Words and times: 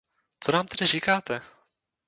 Co 0.39 0.51
nám 0.51 0.65
tedy 0.67 0.87
říkáte? 0.87 1.41